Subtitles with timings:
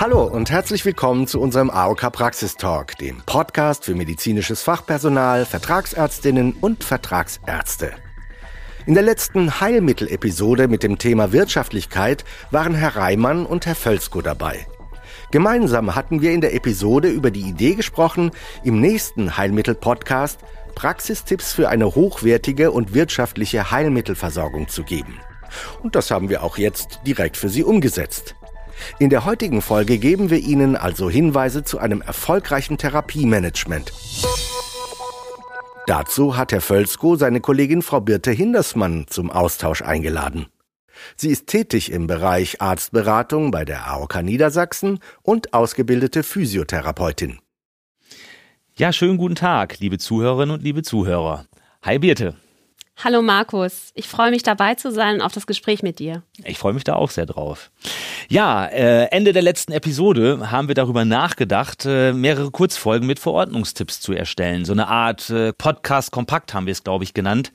[0.00, 6.84] Hallo und herzlich willkommen zu unserem AOK Praxistalk, dem Podcast für medizinisches Fachpersonal, Vertragsärztinnen und
[6.84, 7.92] Vertragsärzte.
[8.86, 14.66] In der letzten Heilmittelepisode mit dem Thema Wirtschaftlichkeit waren Herr Reimann und Herr Völzko dabei.
[15.32, 18.30] Gemeinsam hatten wir in der Episode über die Idee gesprochen,
[18.64, 20.40] im nächsten Heilmittel-Podcast
[20.76, 25.20] Praxistipps für eine hochwertige und wirtschaftliche Heilmittelversorgung zu geben.
[25.82, 28.34] Und das haben wir auch jetzt direkt für Sie umgesetzt.
[28.98, 33.92] In der heutigen Folge geben wir Ihnen also Hinweise zu einem erfolgreichen Therapiemanagement.
[35.86, 40.46] Dazu hat Herr Völzko seine Kollegin Frau Birte Hindersmann zum Austausch eingeladen.
[41.16, 47.38] Sie ist tätig im Bereich Arztberatung bei der AOK Niedersachsen und ausgebildete Physiotherapeutin.
[48.76, 51.46] Ja, schönen guten Tag, liebe Zuhörerinnen und liebe Zuhörer.
[51.82, 52.36] Hi Birte.
[53.02, 56.22] Hallo Markus, ich freue mich dabei zu sein und auf das Gespräch mit dir.
[56.44, 57.70] Ich freue mich da auch sehr drauf.
[58.28, 64.00] Ja, äh, Ende der letzten Episode haben wir darüber nachgedacht, äh, mehrere Kurzfolgen mit Verordnungstipps
[64.00, 64.66] zu erstellen.
[64.66, 67.52] So eine Art äh, Podcast kompakt haben wir es, glaube ich, genannt.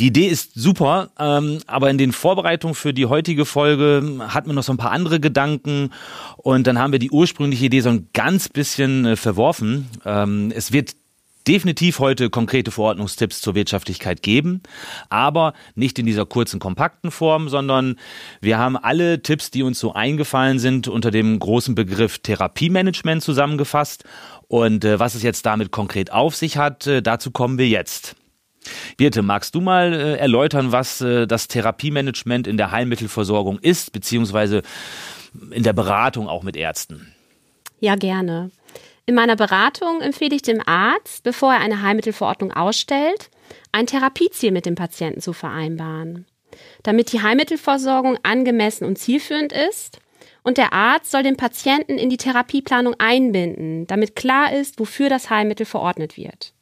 [0.00, 4.54] Die Idee ist super, ähm, aber in den Vorbereitungen für die heutige Folge hatten wir
[4.54, 5.90] noch so ein paar andere Gedanken
[6.38, 9.88] und dann haben wir die ursprüngliche Idee so ein ganz bisschen äh, verworfen.
[10.04, 10.96] Ähm, es wird
[11.48, 14.62] definitiv heute konkrete Verordnungstipps zur Wirtschaftlichkeit geben,
[15.08, 17.96] aber nicht in dieser kurzen, kompakten Form, sondern
[18.40, 24.04] wir haben alle Tipps, die uns so eingefallen sind, unter dem großen Begriff Therapiemanagement zusammengefasst.
[24.48, 28.16] Und äh, was es jetzt damit konkret auf sich hat, äh, dazu kommen wir jetzt.
[28.96, 34.62] Birte, magst du mal äh, erläutern, was äh, das Therapiemanagement in der Heilmittelversorgung ist, beziehungsweise
[35.50, 37.12] in der Beratung auch mit Ärzten?
[37.80, 38.50] Ja, gerne.
[39.04, 43.30] In meiner Beratung empfehle ich dem Arzt, bevor er eine Heilmittelverordnung ausstellt,
[43.72, 46.26] ein Therapieziel mit dem Patienten zu vereinbaren.
[46.82, 49.98] Damit die Heilmittelversorgung angemessen und zielführend ist,
[50.44, 55.30] und der Arzt soll den Patienten in die Therapieplanung einbinden, damit klar ist, wofür das
[55.30, 56.52] Heilmittel verordnet wird.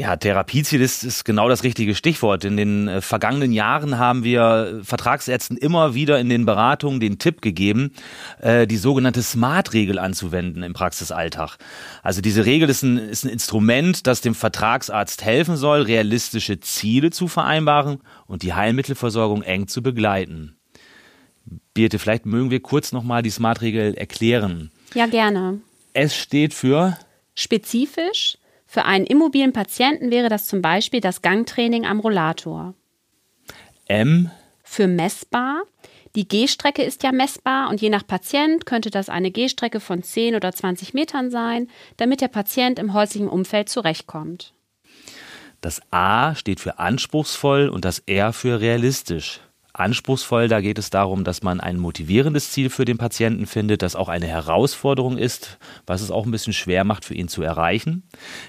[0.00, 2.46] Ja, Therapieziel ist, ist genau das richtige Stichwort.
[2.46, 7.42] In den äh, vergangenen Jahren haben wir Vertragsärzten immer wieder in den Beratungen den Tipp
[7.42, 7.92] gegeben,
[8.40, 11.58] äh, die sogenannte Smart-Regel anzuwenden im Praxisalltag.
[12.02, 17.10] Also diese Regel ist ein, ist ein Instrument, das dem Vertragsarzt helfen soll, realistische Ziele
[17.10, 20.56] zu vereinbaren und die Heilmittelversorgung eng zu begleiten.
[21.74, 24.70] Birte, vielleicht mögen wir kurz nochmal die Smart-Regel erklären.
[24.94, 25.60] Ja, gerne.
[25.92, 26.96] Es steht für
[27.34, 28.38] spezifisch,
[28.72, 32.74] für einen immobilen Patienten wäre das zum Beispiel das Gangtraining am Rollator.
[33.88, 34.30] M.
[34.62, 35.64] Für messbar.
[36.14, 40.36] Die Gehstrecke ist ja messbar und je nach Patient könnte das eine Gehstrecke von 10
[40.36, 41.66] oder 20 Metern sein,
[41.96, 44.54] damit der Patient im häuslichen Umfeld zurechtkommt.
[45.60, 49.40] Das A steht für anspruchsvoll und das R für realistisch
[49.72, 50.48] anspruchsvoll.
[50.48, 54.08] Da geht es darum, dass man ein motivierendes Ziel für den Patienten findet, das auch
[54.08, 58.02] eine Herausforderung ist, was es auch ein bisschen schwer macht, für ihn zu erreichen.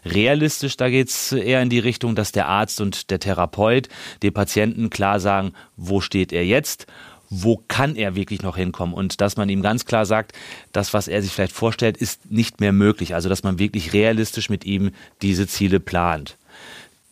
[0.05, 3.89] Realistisch, da geht es eher in die Richtung, dass der Arzt und der Therapeut
[4.23, 6.87] dem Patienten klar sagen, wo steht er jetzt
[7.31, 10.33] wo kann er wirklich noch hinkommen und dass man ihm ganz klar sagt,
[10.73, 13.15] das, was er sich vielleicht vorstellt, ist nicht mehr möglich.
[13.15, 16.37] Also, dass man wirklich realistisch mit ihm diese Ziele plant.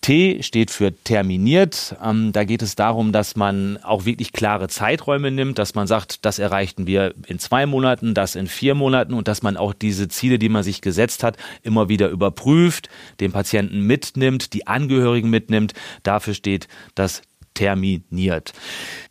[0.01, 1.95] T steht für terminiert.
[2.03, 6.25] Ähm, da geht es darum, dass man auch wirklich klare Zeiträume nimmt, dass man sagt,
[6.25, 10.07] das erreichten wir in zwei Monaten, das in vier Monaten und dass man auch diese
[10.07, 12.89] Ziele, die man sich gesetzt hat, immer wieder überprüft,
[13.19, 15.73] den Patienten mitnimmt, die Angehörigen mitnimmt.
[16.03, 17.21] Dafür steht das
[17.59, 18.53] terminiert.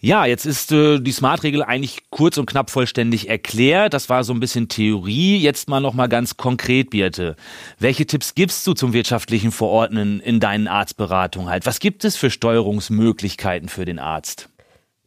[0.01, 3.93] Ja, jetzt ist äh, die Smart-Regel eigentlich kurz und knapp vollständig erklärt.
[3.93, 5.37] Das war so ein bisschen Theorie.
[5.37, 7.37] Jetzt mal noch mal ganz konkret, Birte.
[7.79, 11.67] Welche Tipps gibst du zum wirtschaftlichen Verordnen in deinen Arztberatungen halt?
[11.67, 14.49] Was gibt es für Steuerungsmöglichkeiten für den Arzt?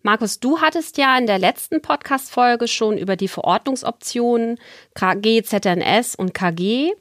[0.04, 4.60] Markus, du hattest ja in der letzten Podcast-Folge schon über die Verordnungsoptionen
[4.94, 6.92] KG, ZNS und KG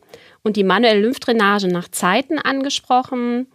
[0.42, 3.46] und die manuelle Lymphdrainage nach Zeiten angesprochen.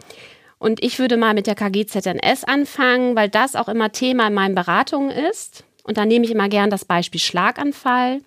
[0.65, 4.55] Und ich würde mal mit der KGZNS anfangen, weil das auch immer Thema in meinen
[4.55, 5.63] Beratungen ist.
[5.83, 8.21] Und da nehme ich immer gern das Beispiel Schlaganfall,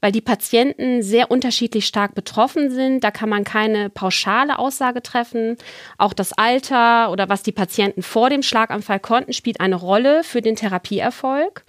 [0.00, 3.04] weil die Patienten sehr unterschiedlich stark betroffen sind.
[3.04, 5.58] Da kann man keine pauschale Aussage treffen.
[5.98, 10.40] Auch das Alter oder was die Patienten vor dem Schlaganfall konnten, spielt eine Rolle für
[10.40, 11.62] den Therapieerfolg.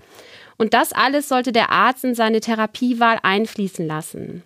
[0.58, 4.44] Und das alles sollte der Arzt in seine Therapiewahl einfließen lassen.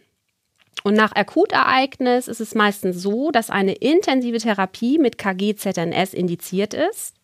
[0.84, 7.16] Und nach Akutereignis ist es meistens so, dass eine intensive Therapie mit KG-ZNS indiziert ist.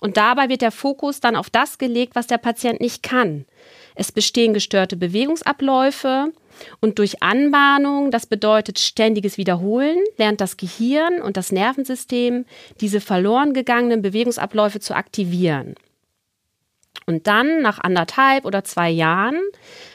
[0.00, 3.46] Und dabei wird der Fokus dann auf das gelegt, was der Patient nicht kann.
[3.94, 6.32] Es bestehen gestörte Bewegungsabläufe
[6.80, 12.44] und durch Anbahnung, das bedeutet ständiges Wiederholen, lernt das Gehirn und das Nervensystem,
[12.80, 15.74] diese verloren gegangenen Bewegungsabläufe zu aktivieren.
[17.08, 19.40] Und dann, nach anderthalb oder zwei Jahren,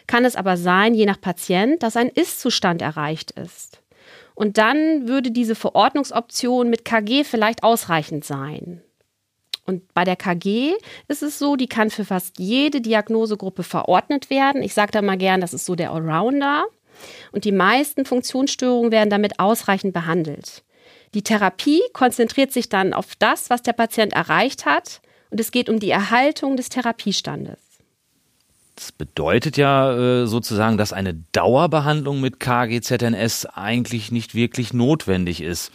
[0.07, 3.83] kann es aber sein, je nach Patient, dass ein Ist-Zustand erreicht ist.
[4.33, 8.81] Und dann würde diese Verordnungsoption mit KG vielleicht ausreichend sein.
[9.67, 10.73] Und bei der KG
[11.07, 14.63] ist es so, die kann für fast jede Diagnosegruppe verordnet werden.
[14.63, 16.63] Ich sage da mal gern, das ist so der Allrounder.
[17.31, 20.63] Und die meisten Funktionsstörungen werden damit ausreichend behandelt.
[21.13, 24.99] Die Therapie konzentriert sich dann auf das, was der Patient erreicht hat
[25.33, 27.57] und es geht um die Erhaltung des Therapiestandes.
[28.75, 35.71] Das bedeutet ja äh, sozusagen, dass eine Dauerbehandlung mit KGZNS eigentlich nicht wirklich notwendig ist.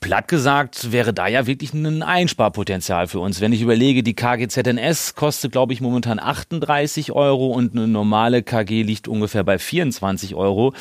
[0.00, 3.40] Platt gesagt wäre da ja wirklich ein Einsparpotenzial für uns.
[3.40, 8.82] Wenn ich überlege, die KGZNS kostet, glaube ich, momentan 38 Euro und eine normale KG
[8.82, 10.74] liegt ungefähr bei 24 Euro.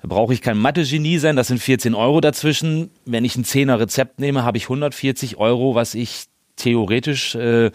[0.00, 2.90] Da brauche ich kein Mathe-Genie sein, das sind 14 Euro dazwischen.
[3.04, 6.24] Wenn ich ein 10er Rezept nehme, habe ich 140 Euro, was ich
[6.56, 7.70] theoretisch äh,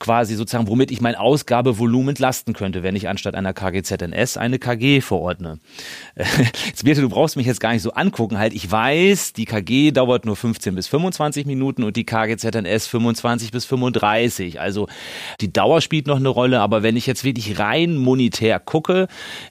[0.00, 5.02] quasi sozusagen, womit ich mein Ausgabevolumen entlasten könnte, wenn ich anstatt einer KGZNS eine KG
[5.02, 5.60] verordne.
[6.66, 9.92] Jetzt Birte, du brauchst mich jetzt gar nicht so angucken, halt, ich weiß, die KG
[9.92, 14.58] dauert nur 15 bis 25 Minuten und die KGZNS 25 bis 35.
[14.58, 14.88] Also
[15.40, 19.06] die Dauer spielt noch eine Rolle, aber wenn ich jetzt wirklich rein monetär gucke,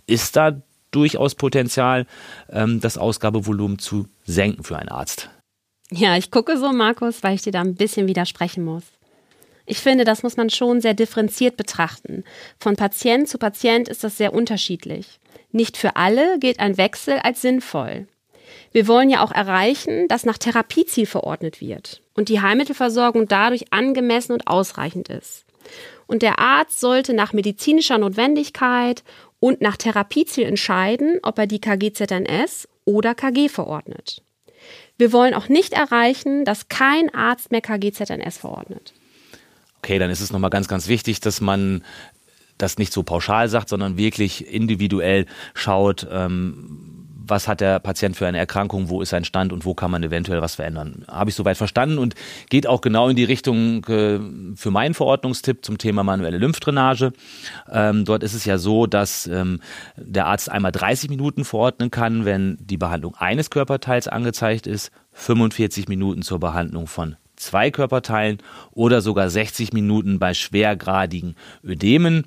[0.07, 2.07] ist da durchaus Potenzial,
[2.50, 5.30] ähm, das Ausgabevolumen zu senken für einen Arzt.
[5.92, 8.84] Ja, ich gucke so, Markus, weil ich dir da ein bisschen widersprechen muss.
[9.66, 12.24] Ich finde, das muss man schon sehr differenziert betrachten.
[12.60, 15.20] Von Patient zu Patient ist das sehr unterschiedlich.
[15.52, 18.08] Nicht für alle gilt ein Wechsel als sinnvoll.
[18.72, 24.34] Wir wollen ja auch erreichen, dass nach Therapieziel verordnet wird und die Heilmittelversorgung dadurch angemessen
[24.34, 25.46] und ausreichend ist.
[26.08, 29.04] Und der Arzt sollte nach medizinischer Notwendigkeit
[29.40, 34.24] und nach Therapieziel entscheiden, ob er die KGZNS oder KG verordnet.
[35.00, 38.94] Wir wollen auch nicht erreichen, dass kein Arzt mehr KGZNS verordnet.
[39.78, 41.84] Okay, dann ist es nochmal ganz, ganz wichtig, dass man
[42.57, 48.28] das nicht so pauschal sagt, sondern wirklich individuell schaut, ähm, was hat der Patient für
[48.28, 51.06] eine Erkrankung, wo ist sein Stand und wo kann man eventuell was verändern.
[51.08, 52.16] Habe ich soweit verstanden und
[52.50, 54.20] geht auch genau in die Richtung äh,
[54.56, 57.14] für meinen Verordnungstipp zum Thema manuelle Lymphdrainage.
[57.72, 59.60] Ähm, dort ist es ja so, dass ähm,
[59.96, 65.88] der Arzt einmal 30 Minuten verordnen kann, wenn die Behandlung eines Körperteils angezeigt ist, 45
[65.88, 68.40] Minuten zur Behandlung von zwei Körperteilen
[68.72, 72.26] oder sogar 60 Minuten bei schwergradigen Ödemen.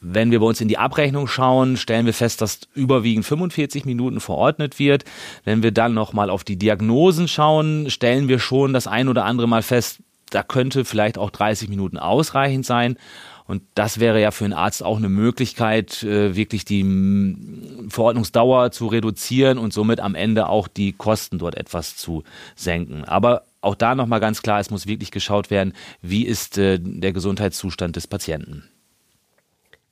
[0.00, 4.20] Wenn wir bei uns in die Abrechnung schauen, stellen wir fest, dass überwiegend 45 Minuten
[4.20, 5.04] verordnet wird.
[5.44, 9.46] Wenn wir dann nochmal auf die Diagnosen schauen, stellen wir schon das ein oder andere
[9.46, 9.98] Mal fest,
[10.30, 12.96] da könnte vielleicht auch 30 Minuten ausreichend sein.
[13.46, 17.36] Und das wäre ja für einen Arzt auch eine Möglichkeit, äh, wirklich die
[17.88, 22.22] Verordnungsdauer zu reduzieren und somit am Ende auch die Kosten dort etwas zu
[22.54, 23.04] senken.
[23.04, 27.12] Aber auch da nochmal ganz klar, es muss wirklich geschaut werden, wie ist äh, der
[27.12, 28.70] Gesundheitszustand des Patienten.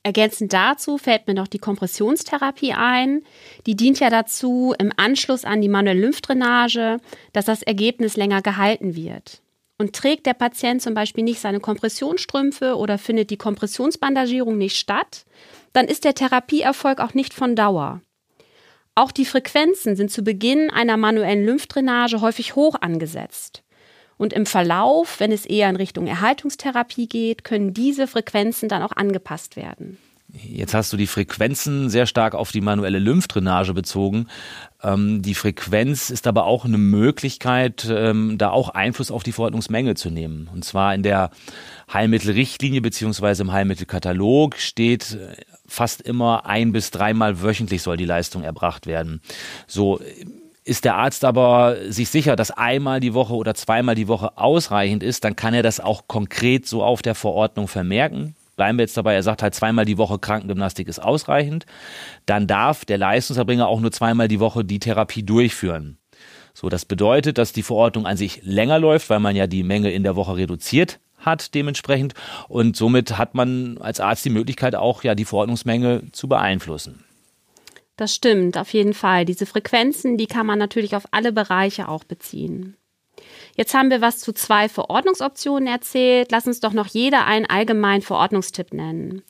[0.08, 3.24] Ergänzend dazu fällt mir noch die Kompressionstherapie ein.
[3.66, 6.96] Die dient ja dazu, im Anschluss an die manuelle Lymphdrainage,
[7.34, 9.42] dass das Ergebnis länger gehalten wird.
[9.76, 15.26] Und trägt der Patient zum Beispiel nicht seine Kompressionsstrümpfe oder findet die Kompressionsbandagierung nicht statt,
[15.74, 18.00] dann ist der Therapieerfolg auch nicht von Dauer.
[18.94, 23.62] Auch die Frequenzen sind zu Beginn einer manuellen Lymphdrainage häufig hoch angesetzt.
[24.18, 28.92] Und im Verlauf, wenn es eher in Richtung Erhaltungstherapie geht, können diese Frequenzen dann auch
[28.92, 29.96] angepasst werden.
[30.30, 34.26] Jetzt hast du die Frequenzen sehr stark auf die manuelle Lymphdrainage bezogen.
[34.82, 39.94] Ähm, die Frequenz ist aber auch eine Möglichkeit, ähm, da auch Einfluss auf die Verordnungsmenge
[39.94, 40.50] zu nehmen.
[40.52, 41.30] Und zwar in der
[41.90, 45.34] Heilmittelrichtlinie beziehungsweise im Heilmittelkatalog steht äh,
[45.66, 49.22] fast immer ein bis dreimal wöchentlich soll die Leistung erbracht werden.
[49.66, 49.98] So
[50.68, 55.02] ist der Arzt aber sich sicher, dass einmal die Woche oder zweimal die Woche ausreichend
[55.02, 58.36] ist, dann kann er das auch konkret so auf der Verordnung vermerken.
[58.56, 61.64] Bleiben wir jetzt dabei, er sagt halt zweimal die Woche Krankengymnastik ist ausreichend.
[62.26, 65.96] Dann darf der Leistungserbringer auch nur zweimal die Woche die Therapie durchführen.
[66.52, 69.90] So, das bedeutet, dass die Verordnung an sich länger läuft, weil man ja die Menge
[69.90, 72.14] in der Woche reduziert hat dementsprechend
[72.48, 77.04] und somit hat man als Arzt die Möglichkeit auch ja die Verordnungsmenge zu beeinflussen.
[77.98, 79.24] Das stimmt, auf jeden Fall.
[79.24, 82.76] Diese Frequenzen, die kann man natürlich auf alle Bereiche auch beziehen.
[83.56, 86.30] Jetzt haben wir was zu zwei Verordnungsoptionen erzählt.
[86.30, 89.22] Lass uns doch noch jeder einen allgemeinen Verordnungstipp nennen.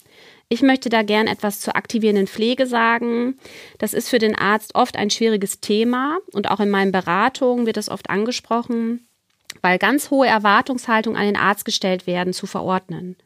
[0.51, 3.39] Ich möchte da gern etwas zur aktivierenden Pflege sagen.
[3.79, 7.79] Das ist für den Arzt oft ein schwieriges Thema und auch in meinen Beratungen wird
[7.79, 9.09] es oft angesprochen,
[9.63, 13.17] weil ganz hohe Erwartungshaltungen an den Arzt gestellt werden, zu verordnen.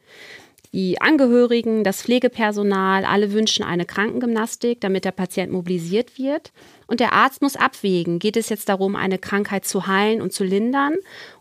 [0.75, 6.51] Die Angehörigen, das Pflegepersonal, alle wünschen eine Krankengymnastik, damit der Patient mobilisiert wird.
[6.87, 10.45] Und der Arzt muss abwägen, geht es jetzt darum, eine Krankheit zu heilen und zu
[10.45, 10.95] lindern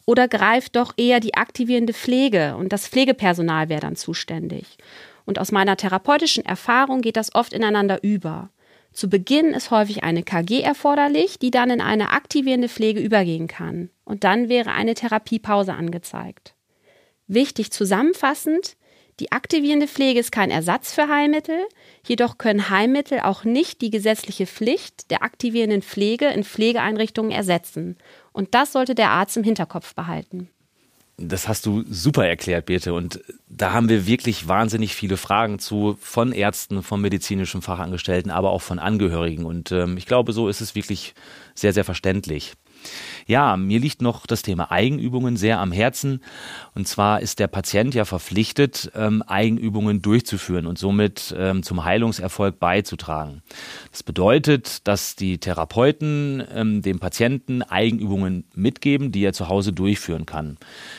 [0.06, 4.78] oder greift doch eher die aktivierende Pflege und das Pflegepersonal wäre dann zuständig.
[5.26, 8.50] Und aus meiner therapeutischen Erfahrung geht das oft ineinander über.
[8.92, 13.92] Zu Beginn ist häufig eine KG erforderlich, die dann in eine aktivierende Pflege übergehen kann.
[14.04, 16.54] Und dann wäre eine Therapiepause angezeigt.
[17.28, 18.76] Wichtig zusammenfassend,
[19.22, 21.60] die aktivierende Pflege ist kein Ersatz für Heilmittel,
[22.08, 27.98] jedoch können Heilmittel auch nicht die gesetzliche Pflicht der aktivierenden Pflege in Pflegeeinrichtungen ersetzen.
[28.32, 30.50] Und das sollte der Arzt im Hinterkopf behalten.
[31.18, 32.96] Das hast du super erklärt, Birte.
[32.96, 38.50] Und da haben wir wirklich wahnsinnig viele Fragen zu von Ärzten, von medizinischen Fachangestellten, aber
[38.50, 39.46] auch von Angehörigen.
[39.46, 41.14] Und ähm, ich glaube, so ist es wirklich
[41.54, 42.54] sehr, sehr verständlich.
[43.28, 46.22] Ja, mir liegt noch das Thema Eigenübungen sehr am Herzen.
[46.76, 52.60] Und zwar ist der Patient ja verpflichtet, ähm, Eigenübungen durchzuführen und somit ähm, zum Heilungserfolg
[52.60, 53.42] beizutragen.
[53.92, 60.26] Das bedeutet, dass die Therapeuten ähm, dem Patienten Eigenübungen mitgeben, die er zu Hause durchführen
[60.26, 60.58] kann.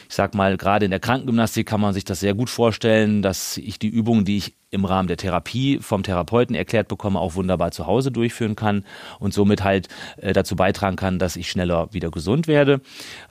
[0.08, 3.56] Ich sag mal, gerade in der Krankengymnastik kann man sich das sehr gut vorstellen, dass
[3.56, 7.70] ich die Übungen, die ich im Rahmen der Therapie vom Therapeuten erklärt bekomme, auch wunderbar
[7.70, 8.84] zu Hause durchführen kann
[9.20, 12.80] und somit halt äh, dazu beitragen kann, dass ich schneller wieder gesund werde.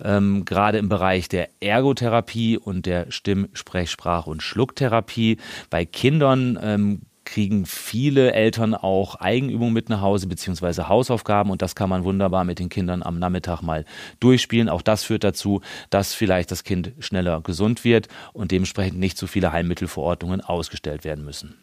[0.01, 5.37] Ähm, gerade im Bereich der Ergotherapie und der Stimm-, Sprech-, Sprach- und Schlucktherapie
[5.69, 11.75] bei Kindern ähm, kriegen viele Eltern auch Eigenübungen mit nach Hause beziehungsweise Hausaufgaben und das
[11.75, 13.85] kann man wunderbar mit den Kindern am Nachmittag mal
[14.19, 14.67] durchspielen.
[14.67, 19.27] Auch das führt dazu, dass vielleicht das Kind schneller gesund wird und dementsprechend nicht so
[19.27, 21.55] viele Heilmittelverordnungen ausgestellt werden müssen.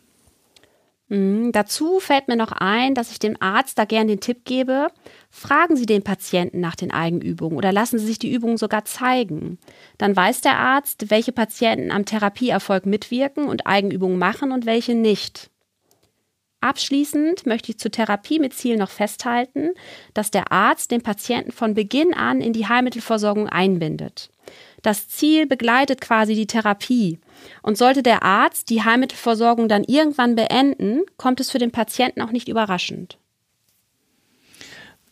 [1.09, 4.89] Mhm, dazu fällt mir noch ein, dass ich dem Arzt da gern den Tipp gebe,
[5.31, 9.59] fragen Sie den Patienten nach den Eigenübungen oder lassen Sie sich die Übungen sogar zeigen.
[9.99, 15.51] Dann weiß der Arzt, welche Patienten am Therapieerfolg mitwirken und Eigenübungen machen und welche nicht.
[16.61, 19.71] Abschließend möchte ich zur Therapie mit Ziel noch festhalten,
[20.13, 24.31] dass der Arzt den Patienten von Beginn an in die Heilmittelversorgung einbindet.
[24.83, 27.19] Das Ziel begleitet quasi die Therapie.
[27.63, 32.33] Und sollte der Arzt die Heilmittelversorgung dann irgendwann beenden, kommt es für den Patienten auch
[32.33, 33.19] nicht überraschend.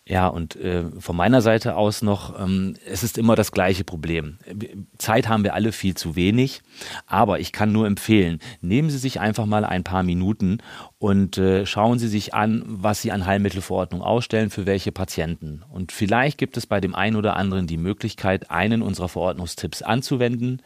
[0.09, 4.39] Ja, und äh, von meiner Seite aus noch, ähm, es ist immer das gleiche Problem.
[4.99, 6.63] Zeit haben wir alle viel zu wenig,
[7.09, 10.59] aber ich kann nur empfehlen, nehmen Sie sich einfach mal ein paar Minuten
[10.99, 15.65] und äh, schauen Sie sich an, was Sie an Heilmittelverordnung ausstellen, für welche Patienten.
[15.69, 20.63] Und vielleicht gibt es bei dem einen oder anderen die Möglichkeit, einen unserer Verordnungstipps anzuwenden.